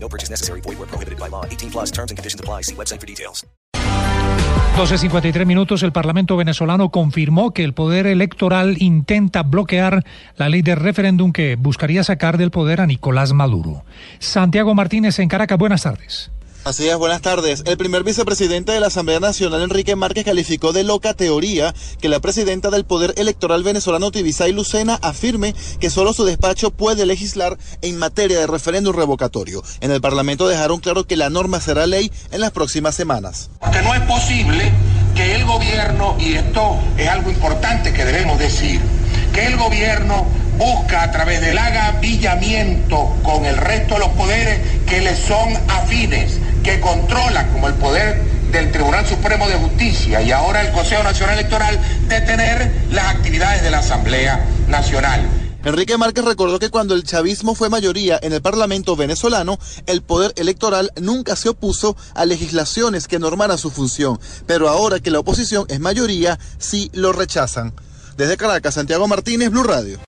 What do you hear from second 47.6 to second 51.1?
el poder del Tribunal Supremo de Justicia y ahora el Consejo